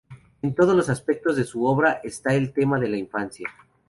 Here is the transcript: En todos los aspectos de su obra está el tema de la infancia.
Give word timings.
En 0.41 0.55
todos 0.55 0.75
los 0.75 0.89
aspectos 0.89 1.35
de 1.35 1.43
su 1.43 1.63
obra 1.63 2.01
está 2.03 2.33
el 2.33 2.53
tema 2.53 2.79
de 2.79 2.89
la 2.89 2.97
infancia. 2.97 3.47